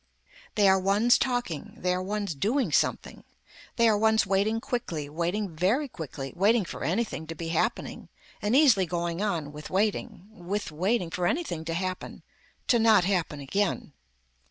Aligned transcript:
They 0.55 0.67
are 0.67 0.79
ones 0.79 1.19
talking, 1.19 1.75
they 1.77 1.93
are 1.93 2.01
ones 2.01 2.33
doing 2.33 2.71
something, 2.71 3.23
they 3.75 3.87
are 3.87 3.95
ones 3.95 4.25
waiting 4.25 4.59
quickly 4.59 5.07
waiting 5.09 5.55
very 5.55 5.87
quickly 5.87 6.33
waiting 6.35 6.65
for 6.65 6.83
anything 6.83 7.27
to 7.27 7.35
be 7.35 7.49
happening 7.49 8.09
and 8.41 8.55
easily 8.55 8.87
going 8.87 9.21
on 9.21 9.51
with 9.51 9.69
waiting, 9.69 10.25
with 10.31 10.71
waiting 10.71 11.11
for 11.11 11.27
anything 11.27 11.63
to 11.65 11.75
happen, 11.75 12.23
to 12.65 12.79
not 12.79 13.03
happen 13.03 13.39
again. 13.41 13.93